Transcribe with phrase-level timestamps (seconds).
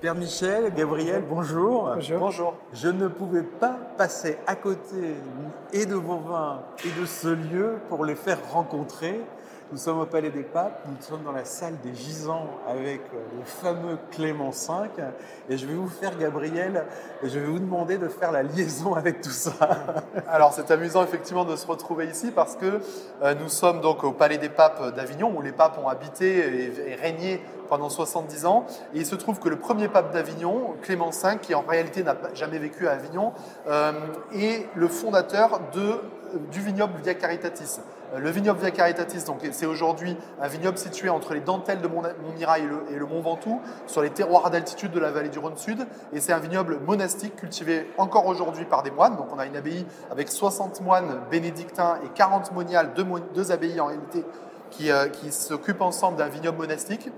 [0.00, 1.90] Père Michel, Gabriel, bonjour.
[2.18, 2.54] Bonjour.
[2.72, 5.16] Je ne pouvais pas passer à côté
[5.74, 9.20] et de vos vins et de ce lieu pour les faire rencontrer.
[9.72, 13.18] Nous sommes au Palais des Papes, nous sommes dans la salle des gisants avec euh,
[13.38, 15.04] le fameux Clément V.
[15.48, 16.86] Et je vais vous faire, Gabriel,
[17.22, 19.52] je vais vous demander de faire la liaison avec tout ça.
[20.28, 22.80] Alors c'est amusant effectivement de se retrouver ici parce que
[23.22, 26.96] euh, nous sommes donc au Palais des Papes d'Avignon où les papes ont habité et,
[26.96, 28.66] régné pendant 70 ans.
[28.92, 32.16] Et il se trouve que le premier pape d'Avignon, Clément V, qui en réalité n'a
[32.34, 33.32] jamais vécu à Avignon,
[33.68, 33.92] euh,
[34.34, 36.00] est le fondateur de,
[36.50, 37.78] du vignoble Via Caritatis.
[38.12, 41.88] Euh, le vignoble Via Caritatis, donc, c'est aujourd'hui un vignoble situé entre les dentelles de
[41.88, 45.86] Montmirail et le, Mont Ventoux, sur les terroirs d'altitude de la vallée du Rhône Sud.
[46.12, 49.16] Et c'est un vignoble monastique cultivé encore aujourd'hui par des moines.
[49.16, 52.92] Donc on a une abbaye avec 60 moines bénédictins et 40 moniales,
[53.34, 54.24] deux, abbayes en réalité,
[54.70, 57.10] qui, euh, qui s'occupent ensemble d'un vignoble monastique.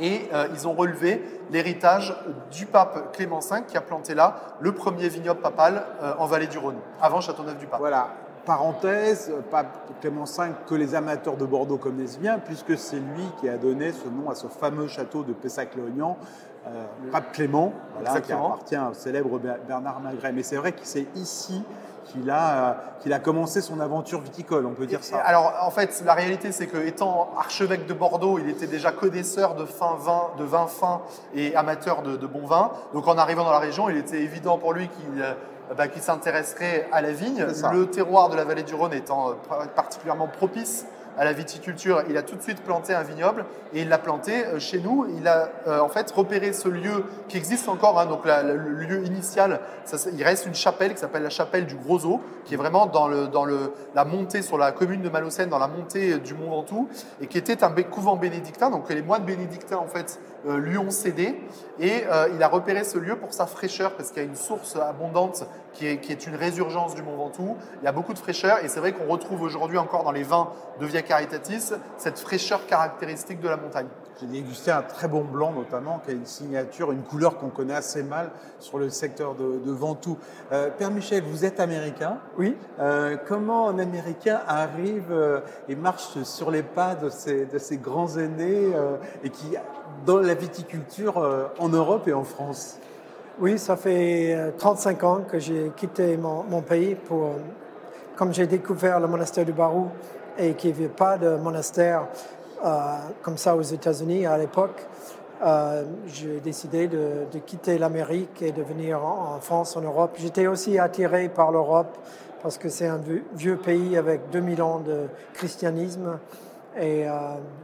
[0.00, 2.14] Et euh, ils ont relevé l'héritage
[2.52, 5.84] du pape Clément V qui a planté là le premier vignoble papal
[6.18, 7.80] en vallée du Rhône, avant Châteauneuf-du-Pape.
[7.80, 8.10] Voilà,
[8.48, 9.66] parenthèse, pas
[10.00, 13.92] Clément V que les amateurs de Bordeaux connaissent bien, puisque c'est lui qui a donné
[13.92, 16.16] ce nom à ce fameux château de Pessac-Léognan,
[16.66, 17.74] euh, pape Clément,
[18.24, 19.38] qui appartient au célèbre
[19.68, 20.32] Bernard Magret.
[20.32, 21.62] Mais c'est vrai que c'est ici
[22.06, 25.18] qu'il a, euh, qu'il a commencé son aventure viticole, on peut dire ça.
[25.18, 29.56] Alors, en fait, la réalité, c'est que étant archevêque de Bordeaux, il était déjà connaisseur
[29.56, 31.02] de fin vin, de vin fin
[31.34, 32.70] et amateur de, de bon vin.
[32.94, 35.34] Donc, en arrivant dans la région, il était évident pour lui qu'il euh,
[35.76, 37.46] bah, qui s'intéresserait à la vigne.
[37.72, 40.86] Le terroir de la vallée du Rhône étant euh, particulièrement propice
[41.16, 44.44] à la viticulture, il a tout de suite planté un vignoble et il l'a planté
[44.44, 45.06] euh, chez nous.
[45.16, 49.04] Il a euh, en fait repéré ce lieu qui existe encore, hein, donc le lieu
[49.04, 49.60] initial,
[50.12, 53.08] il reste une chapelle qui s'appelle la chapelle du Gros Eau, qui est vraiment dans,
[53.08, 56.88] la montée sur la commune de Malocène, dans la montée du Mont Ventoux,
[57.20, 61.40] et qui était un couvent bénédictin, donc les moines bénédictins en fait lui ont cédé,
[61.78, 64.76] et il a repéré ce lieu pour sa fraîcheur, parce qu'il y a une source
[64.76, 65.44] abondante
[65.78, 67.56] qui est, une résurgence du Mont Ventoux.
[67.80, 70.24] Il y a beaucoup de fraîcheur et c'est vrai qu'on retrouve aujourd'hui encore dans les
[70.24, 70.48] vins
[70.80, 73.86] de Via Caritatis cette fraîcheur caractéristique de la montagne.
[74.20, 77.74] J'ai dégusté un très bon blanc notamment qui a une signature, une couleur qu'on connaît
[77.74, 80.18] assez mal sur le secteur de, Ventoux.
[80.50, 82.18] Euh, Père Michel, vous êtes américain.
[82.36, 82.56] Oui.
[82.80, 87.76] Euh, comment un Américain arrive euh, et marche sur les pas de ces, de ces
[87.76, 88.72] grands aînés
[89.22, 89.54] et qui
[90.04, 92.78] dans la viticulture en Europe et en France?
[93.40, 97.30] Oui, ça fait 35 euh, ans que j'ai quitté mon, pays pour,
[98.16, 99.88] comme j'ai découvert le monastère du Barou
[100.36, 102.08] et qu'il n'y avait pas de monastère
[102.64, 102.70] euh,
[103.22, 104.84] comme ça aux États-Unis à l'époque,
[105.44, 110.16] euh, j'ai décidé de, quitter l'Amérique et de venir en, France, en Europe.
[110.18, 111.96] J'étais aussi attiré par l'Europe
[112.42, 113.00] parce que c'est un
[113.34, 116.18] vieux, pays avec 2000 ans de christianisme.
[116.80, 117.04] Et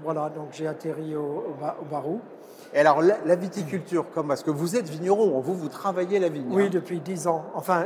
[0.03, 2.21] voilà, donc j'ai atterri au, au Barou.
[2.75, 6.49] Et alors, la, viticulture, comme, parce que vous êtes vigneron, vous, vous travaillez la vigne.
[6.51, 6.71] Oui, hein.
[6.73, 7.45] depuis 10 ans.
[7.55, 7.85] Enfin,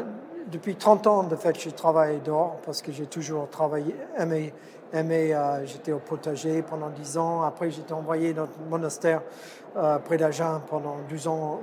[0.50, 4.54] depuis 30 ans, de fait, je travaille dehors parce que j'ai toujours travaillé, aimé,
[4.94, 7.42] aimé euh, j'étais au potager pendant 10 ans.
[7.42, 9.20] Après, j'étais envoyé dans le monastère
[9.76, 11.60] euh, près d'Agen pendant 12 ans,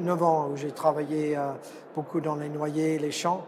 [0.00, 1.50] 9 ans, où j'ai travaillé euh,
[1.94, 3.44] beaucoup dans les noyers, les champs.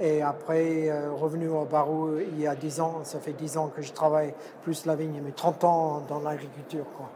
[0.00, 3.82] Et après, revenu au Barou il y a 10 ans, ça fait 10 ans que
[3.82, 6.86] je travaille plus la vigne, mais 30 ans dans l'agriculture.
[6.96, 7.08] Quoi.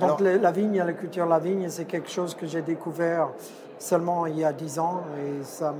[0.00, 3.28] Donc la vigne, la culture de la vigne, c'est quelque chose que j'ai découvert
[3.78, 5.74] seulement il y a dix ans et ça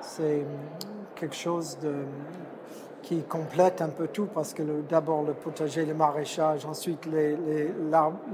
[0.00, 0.44] c'est
[1.14, 1.92] quelque chose de,
[3.06, 7.08] qui complète un peu tout parce que d'abord le potager, le maraîchage, ensuite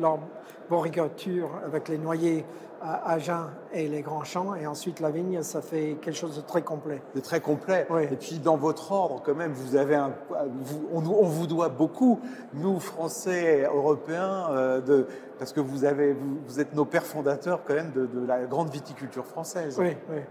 [0.00, 2.46] l'arboriculture avec les noyers
[2.80, 6.40] à Agen et les grands champs, et ensuite la vigne, ça fait quelque chose de
[6.40, 7.02] très complet.
[7.14, 7.86] De très complet.
[8.10, 10.12] Et puis dans votre ordre, quand même, vous avez un,
[10.90, 12.18] on, vous doit beaucoup,
[12.54, 15.06] nous Français, Européens, euh, de,
[15.38, 16.16] parce que vous avez,
[16.46, 19.76] vous, êtes nos pères fondateurs quand même de, la grande viticulture française.
[19.78, 20.22] Oui, oui,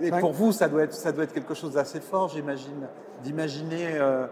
[0.00, 2.88] Et pour vous, ça doit être, ça doit être quelque chose d'assez fort, j'imagine,
[3.22, 3.98] d'imaginer.
[3.98, 4.26] Euh,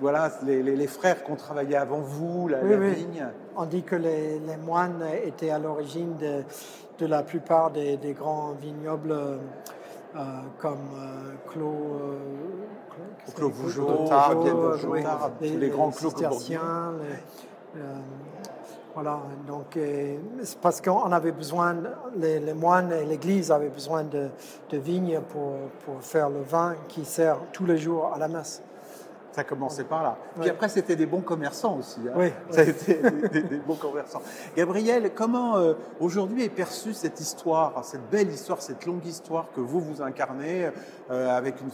[0.00, 3.26] voilà, les, frères qui ont travaillé avant vous, la, vigne.
[3.56, 10.24] On dit que les, moines étaient à l'origine de, la plupart des, grands vignobles euh,
[10.58, 14.08] comme euh, Clos, euh, Clos Vougeot,
[15.40, 16.94] les, grands Clos cisterciens.
[18.94, 19.78] Voilà, donc
[20.42, 21.76] c'est parce qu'on avait besoin,
[22.16, 24.30] les, moines et l'Église avaient besoin de,
[24.72, 25.52] vignes pour,
[25.84, 28.62] pour faire le vin qui sert tous les jours à la messe.
[29.32, 30.16] Ça commençait par là.
[30.40, 32.00] Puis après, c'était des bons commerçants aussi.
[32.08, 32.14] Hein.
[32.16, 32.32] Oui.
[32.50, 34.22] Ça a été des, bons commerçants.
[34.56, 39.60] Gabriel, comment euh, aujourd'hui est perçue cette histoire, cette belle histoire, cette longue histoire que
[39.60, 40.70] vous vous incarnez
[41.10, 41.70] euh, avec une,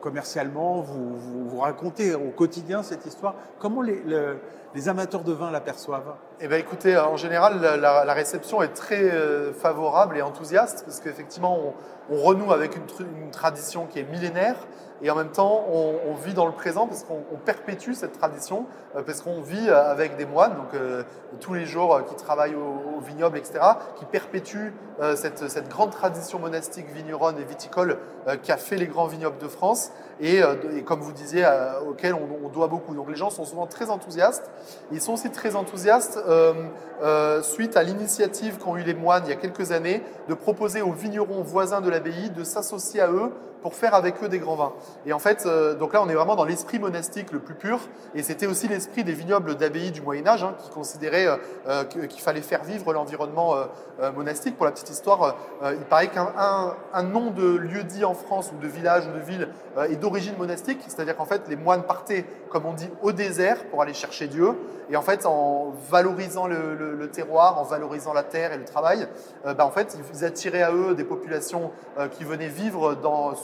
[0.00, 3.34] commercialement, vous, vous, racontez au quotidien cette histoire.
[3.58, 4.02] Comment les,
[4.74, 9.52] les amateurs de vin l'aperçoivent Eh bien, écoutez, en général, la, réception est très euh,
[9.52, 11.74] favorable et enthousiaste parce qu'effectivement,
[12.08, 14.56] on, renoue avec une, tradition qui est millénaire
[15.02, 18.66] et en même temps, on, vit dans le présent parce qu'on perpétue cette tradition,
[18.96, 20.80] euh, parce qu'on vit euh, avec des moines, donc
[21.40, 23.60] tous les jours qui travaillent au, vignoble, etc.,
[23.96, 24.72] qui perpétuent
[25.14, 27.98] cette, grande tradition monastique vigneronne et viticole
[28.42, 30.40] qui a fait les grands vignobles de France et,
[30.76, 31.46] et comme vous disiez,
[31.88, 32.94] auquel on, on, doit beaucoup.
[32.94, 34.50] Donc les gens sont souvent très enthousiastes.
[34.92, 36.18] Ils sont aussi très enthousiastes
[37.42, 40.92] suite à l'initiative qu'ont eu les moines il y a quelques années de proposer aux
[40.92, 43.32] vignerons voisins de l'abbaye de s'associer à eux
[43.62, 44.72] pour faire avec eux des grands vins.
[45.06, 47.80] Et en fait, euh, donc là, on est vraiment dans l'esprit monastique le plus pur.
[48.14, 51.36] Et c'était aussi l'esprit des vignobles d'abbaye du Moyen Âge, hein, qui considéraient euh,
[51.68, 53.54] euh, qu'il fallait faire vivre l'environnement
[54.16, 54.56] monastique.
[54.56, 56.32] Pour la petite histoire, il paraît qu'un
[56.92, 59.48] un, nom de lieu dit en France ou de village ou de ville
[59.88, 63.82] est d'origine monastique, c'est-à-dire qu'en fait, les moines partaient, comme on dit, au désert pour
[63.82, 64.54] aller chercher Dieu.
[64.90, 69.08] Et en fait, en valorisant le, terroir, en valorisant la terre et le travail,
[69.44, 71.70] bah, en fait, ils attiraient à eux des populations
[72.12, 73.34] qui venaient vivre dans,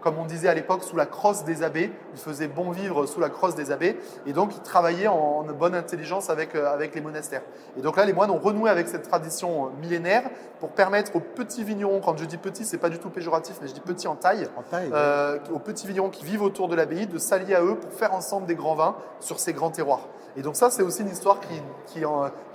[0.00, 1.90] comme on disait à l'époque, sous la crosse des abbés.
[2.14, 3.98] Il faisait bon vivre sous la crosse des abbés.
[4.26, 7.42] Et donc, il travaillait en, bonne intelligence avec, euh, avec les monastères.
[7.76, 10.24] Et donc là, les moines ont renoué avec cette tradition millénaire
[10.60, 13.68] pour permettre aux petits vignerons, quand je dis petits, c'est pas du tout péjoratif, mais
[13.68, 17.18] je dis petits en taille, euh, aux petits vignerons qui vivent autour de l'abbaye, de
[17.18, 20.08] s'allier à eux pour faire ensemble des grands vins sur ces grands terroirs.
[20.36, 21.54] Et donc ça, c'est aussi une histoire qui,
[21.86, 22.04] qui,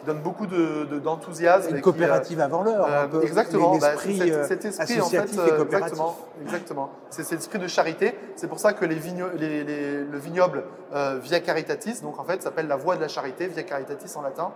[0.06, 1.72] donne beaucoup d'enthousiasme.
[1.72, 2.88] De, une coopérative euh, avant l'heure.
[2.90, 3.78] Euh, exactement.
[3.78, 6.90] Bah, cet, esprit, en fait, exactement, exactement.
[7.10, 8.16] C'est cet esprit de charité.
[8.36, 9.00] C'est pour ça que les
[9.38, 13.64] les, le vignoble Via Caritatis, donc en fait, s'appelle la voie de la charité, Via
[13.64, 14.52] Caritatis en latin,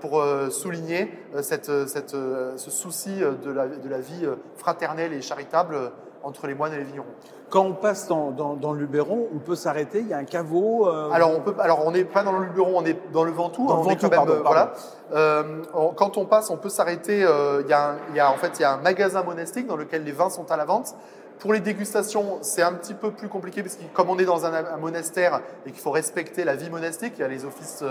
[0.00, 1.12] pour souligner
[1.42, 4.26] cette, cette, ce souci de la, de la vie
[4.56, 5.90] fraternelle et charitable
[6.22, 7.06] entre les moines et les vignerons.
[7.48, 10.88] Quand on passe dans, dans, le Luberon, on peut s'arrêter, il y a un caveau
[10.88, 13.32] euh, Alors, on peut, alors on n'est pas dans le Luberon, on est dans le
[13.32, 13.66] Ventoux.
[13.66, 14.72] Dans le Ventoux, pardon, Voilà.
[15.12, 15.62] Euh,
[15.96, 18.58] quand on passe, on peut s'arrêter, euh, il, y a il y a, en fait
[18.58, 20.94] il y a un magasin monastique dans lequel les vins sont à la vente.
[21.40, 24.46] Pour les dégustations, c'est un petit peu plus compliqué parce que comme on est dans
[24.46, 27.82] un, un monastère et qu'il faut respecter la vie monastique, il y a les offices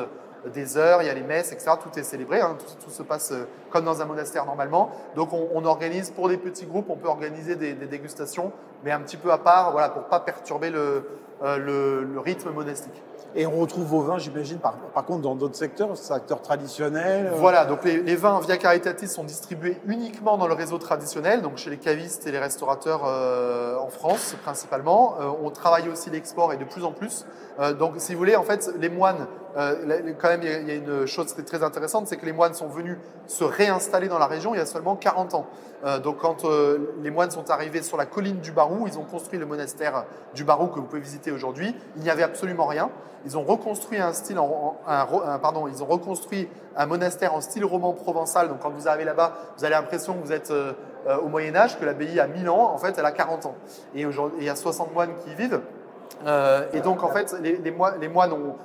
[0.53, 1.71] des heures, il y a les messes, etc.
[1.81, 2.57] Tout est célébré, hein.
[2.83, 4.91] tout, se passe euh, comme dans un monastère normalement.
[5.15, 8.51] Donc on, organise pour des petits groupes, on peut organiser des, dégustations,
[8.83, 11.09] mais un petit peu à part, voilà, pour pas perturber le,
[11.44, 13.01] euh, le rythme monastique.
[13.36, 17.35] Et on retrouve vos vins, j'imagine, par, par, contre, dans d'autres secteurs, secteurs traditionnels euh.
[17.35, 21.69] Voilà, donc les, vins Via Caritatis sont distribués uniquement dans le réseau traditionnel, donc chez
[21.69, 25.15] les cavistes et les restaurateurs euh, en France principalement.
[25.21, 27.25] Euh, on travaille aussi l'export et de plus en plus.
[27.77, 31.35] donc, si vous voulez, en fait, les moines, quand même, il y, a une chose
[31.45, 32.97] très intéressante, c'est que les moines sont venus
[33.27, 35.47] se réinstaller dans la région il y a seulement 40 ans.
[36.03, 36.45] donc, quand
[37.01, 40.43] les moines sont arrivés sur la colline du Barou, ils ont construit le monastère du
[40.43, 41.75] Barou que vous pouvez visiter aujourd'hui.
[41.95, 42.89] Il n'y avait absolument rien.
[43.25, 44.39] Ils ont reconstruit un style,
[44.85, 48.47] pardon, ils ont reconstruit un monastère en style roman provençal.
[48.47, 50.73] Donc quand vous arrivez là-bas, vous avez l'impression que vous êtes euh,
[51.07, 52.71] euh, au Moyen Âge, que l'abbaye a 1000 ans.
[52.73, 53.55] En fait, elle a 40 ans.
[53.95, 55.61] Et il y a 60 moines qui y vivent.
[56.25, 58.56] Euh, et donc, en fait, les, les moines, ont,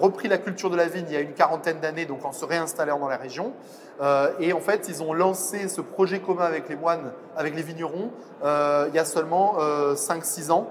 [0.00, 2.44] repris la culture de la vigne il y a une quarantaine d'années, donc en se
[2.44, 3.52] réinstallant dans la région.
[4.00, 7.62] Euh, et en fait, ils ont lancé ce projet commun avec les moines, avec les
[7.62, 8.10] vignerons,
[8.44, 9.56] euh, il y a seulement
[9.94, 10.68] 5-6 ans,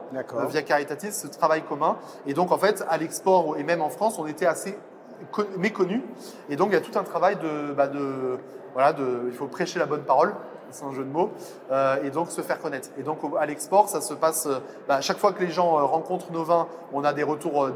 [0.50, 1.98] via Caritatis, ce travail commun.
[2.26, 4.78] Et donc, en fait, à l'export et même en France, on était assez
[5.57, 6.01] méconnus.
[6.50, 8.37] Et donc, il y a tout un travail de, bah de
[8.73, 10.33] voilà, de, il faut prêcher la bonne parole
[10.71, 11.31] c'est un jeu de mots,
[11.71, 12.90] euh, et donc se faire connaître.
[12.97, 15.83] Et donc à l'export, ça se passe, euh, bah, chaque fois que les gens euh,
[15.83, 17.69] rencontrent nos vins, on a des retours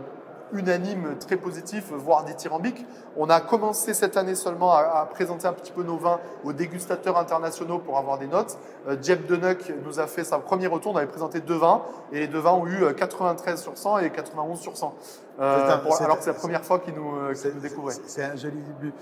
[0.57, 2.85] unanimes, très positifs, voire dithyrambiques.
[3.17, 7.17] On a commencé cette année seulement à, présenter un petit peu nos vins aux dégustateurs
[7.17, 8.57] internationaux pour avoir des notes.
[9.01, 11.81] Jeb Denuck nous a fait sa premier retour, on avait présenté deux vins,
[12.11, 14.93] et les deux vins ont eu 93 sur 100 et 91 sur 100.
[15.39, 17.95] alors que c'est la première fois qu'ils nous, nous découvraient.
[18.05, 18.93] C'est un joli début.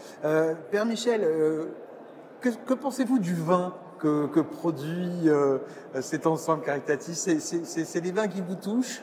[0.72, 1.28] Père Michel,
[2.52, 5.60] que, pensez-vous du vin que, produit euh,
[6.02, 7.16] cet ensemble caritatif?
[7.16, 9.02] C'est des vins qui vous touchent?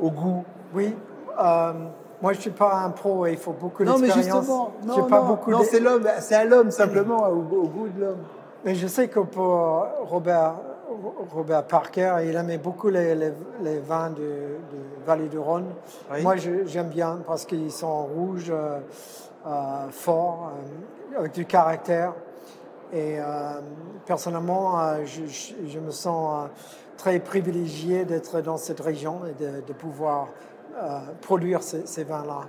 [0.00, 0.44] Au goût?
[0.74, 0.94] Oui.
[1.38, 1.72] Euh,
[2.20, 4.16] moi, je ne suis pas un pro et il faut beaucoup d'expérience.
[4.16, 7.88] Non, mais justement, non, pas beaucoup non c'est l'homme, c'est à l'homme simplement, au, goût
[7.88, 8.22] de l'homme.
[8.64, 10.54] Mais je sais que pour Robert,
[11.32, 15.66] Robert Parker, il aimait beaucoup les, les, vins de, de, Vallée du Rhône.
[16.22, 20.52] Moi, j'aime bien parce qu'ils sont rouges, euh, forts,
[21.18, 22.12] avec du caractère.
[22.92, 23.24] Et euh,
[24.04, 26.48] personnellement, euh, je, me sens euh,
[26.98, 30.28] très privilégié d'être dans cette région et de, pouvoir
[31.20, 32.42] produire ces vins-là.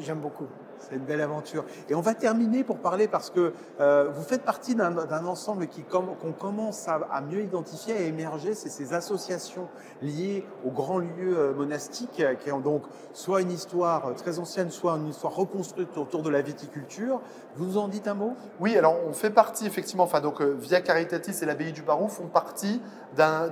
[0.00, 0.46] J'aime beaucoup.
[0.80, 1.64] C'est une belle aventure.
[1.88, 5.82] Et on va terminer pour parler parce que euh, vous faites partie d'un ensemble qui
[5.82, 9.68] qu'on commence à, mieux identifier, à émerger, c'est ces associations
[10.00, 12.82] liées aux grands lieux euh, monastiques qui ont donc
[13.12, 17.20] soit une histoire très ancienne, soit une histoire reconstruite autour de la viticulture.
[17.56, 18.34] Vous nous en dites un mot?
[18.58, 22.08] Oui, alors on fait partie effectivement, enfin donc euh, Via Caritatis et l'abbaye du Barou
[22.08, 22.80] font partie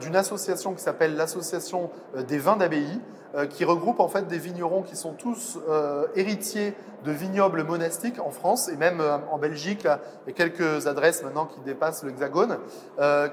[0.01, 1.91] d'une association qui s'appelle l'association
[2.27, 3.01] des vins d'abbaye.
[3.35, 6.73] Euh, qui regroupe en fait des vignerons qui sont tous euh, héritiers
[7.05, 9.87] de vignobles monastiques en France et même euh, en Belgique.
[10.27, 12.57] il y a quelques adresses maintenant qui dépassent l'Hexagone,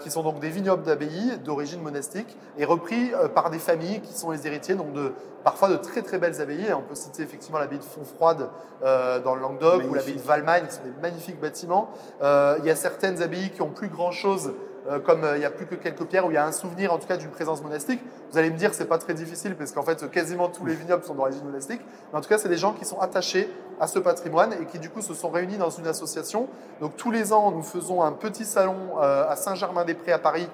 [0.01, 4.31] qui sont donc des vignobles d'abbaye d'origine monastique et repris par des familles qui sont
[4.31, 5.13] les héritiers donc de
[5.45, 6.73] parfois de très très belles abbayes.
[6.73, 8.49] On peut citer effectivement l'abbaye de Fontfroide
[8.81, 11.89] dans le Languedoc ou l'abbaye de Valmagne, qui sont des magnifiques bâtiments.
[12.21, 14.53] il y a certaines abbayes qui ont plus grand chose
[14.89, 16.51] euh, comme euh, il n'y a plus que quelques pierres, où il y a un
[16.51, 17.99] souvenir en tout cas d'une présence monastique.
[18.31, 21.03] Vous allez me dire, c'est pas très difficile parce qu'en fait, quasiment tous les vignobles
[21.03, 21.81] sont d'origine monastique.
[22.11, 23.49] Mais en tout cas, c'est des gens qui sont attachés
[23.79, 26.47] à ce patrimoine et qui du coup se sont réunis dans une association.
[26.81, 30.47] Donc tous les ans, nous faisons un petit salon euh, à Saint-Germain-des-Prés à Paris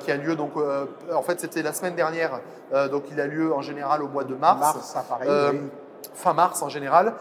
[0.00, 0.52] qui a lieu donc
[1.14, 2.40] en fait c'était la semaine dernière
[2.90, 4.60] donc il a lieu en général au mois de mars.
[4.60, 5.28] Mars à Paris.
[6.14, 7.14] Fin mars en général,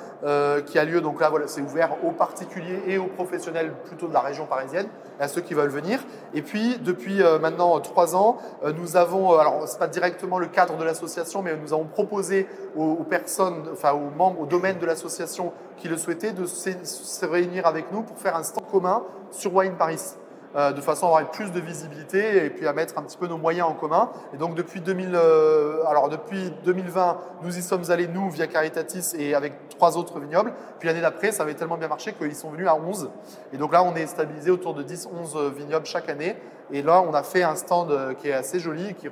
[0.66, 4.14] qui a lieu donc là voilà c'est ouvert aux particuliers et aux professionnels plutôt de
[4.14, 4.88] la région parisienne
[5.22, 6.00] à ceux qui veulent venir.
[6.34, 10.40] Et puis, depuis euh, maintenant trois ans, euh, nous avons, euh, alors c'est pas directement
[10.40, 14.80] le cadre de l'association, mais nous avons proposé aux, personnes, enfin aux membres, aux domaines
[14.80, 19.04] de l'association qui le souhaitaient, de se réunir avec nous pour faire un stand commun
[19.30, 20.16] sur Wine Paris.
[20.54, 23.28] Euh, de façon à avoir plus de visibilité et puis à mettre un petit peu
[23.28, 24.12] nos moyens en commun.
[24.34, 29.14] Et donc depuis, 2000, euh, alors depuis 2020, nous y sommes allés, nous, via Caritatis
[29.18, 30.54] et avec trois autres vignobles.
[30.80, 33.10] Puis l'année d'après, ça avait tellement bien marché qu'ils sont venus à 11.
[33.54, 36.36] Et donc là, on est stabilisé autour de 10-11 vignobles chaque année.
[36.74, 39.08] Et là, on a fait un stand euh, qui est assez joli, qui,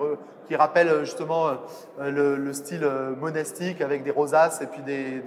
[0.46, 1.52] qui rappelle justement
[2.00, 2.86] le, style
[3.18, 5.22] monastique avec des rosaces et puis des,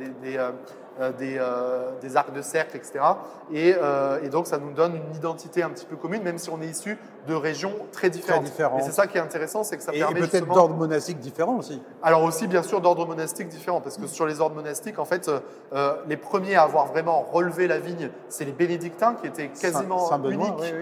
[1.00, 3.00] euh, des, arcs de cercle, etc.
[3.54, 6.60] Euh, et, donc ça nous donne une identité un petit peu commune, même si on
[6.60, 8.46] est issu de régions très différentes.
[8.46, 10.20] Et c'est ça qui est intéressant, c'est que ça permet.
[10.20, 11.80] Et peut-être d'ordre monastique différent aussi.
[12.02, 15.30] Alors aussi, bien sûr, d'ordre monastique différent, parce que sur les ordres monastiques, en fait,
[16.06, 20.74] les premiers à avoir vraiment relevé la vigne, c'est les bénédictins, qui étaient quasiment uniques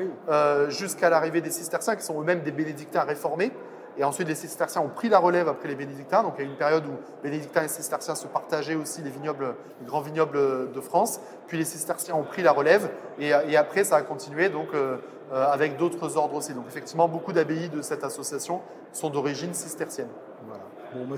[0.68, 3.52] jusqu'à l'arrivée des cisterciens, qui sont eux-mêmes des bénédictins réformés.
[4.00, 6.22] Et ensuite, les cisterciens ont pris la relève après les bénédictins.
[6.22, 9.54] Donc, il y a une période où bénédictins et cisterciens se partageaient aussi les vignobles,
[9.78, 11.20] les grands vignobles de France.
[11.48, 12.88] Puis les cisterciens ont pris la relève.
[13.18, 14.96] Et, après, ça a continué donc, euh,
[15.34, 16.54] euh, avec d'autres ordres aussi.
[16.54, 18.62] Donc, effectivement, beaucoup d'abbayes de cette association
[18.94, 20.08] sont d'origine cistercienne.
[20.46, 20.62] Voilà.
[20.94, 21.16] Bon,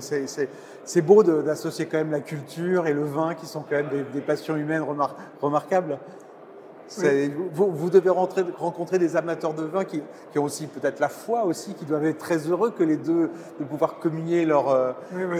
[0.83, 4.21] c'est beau d'associer quand même la culture et le vin, qui sont quand même des,
[4.21, 4.85] passions humaines
[5.41, 5.99] remarquables.
[7.53, 10.01] Vous, devez rencontrer des amateurs de vin qui,
[10.35, 13.65] ont aussi peut-être la foi aussi, qui doivent être très heureux que les deux, de
[13.65, 14.93] pouvoir communier leur, euh,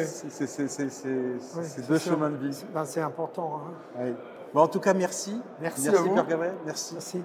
[0.05, 2.63] ces, deux chemins de vie.
[2.73, 3.62] Ben, c'est important.
[3.97, 4.13] Hein.
[4.53, 5.39] en tout cas, merci.
[5.62, 6.55] Merci, merci Père Gabriel.
[6.65, 6.93] Merci.
[6.93, 7.23] merci.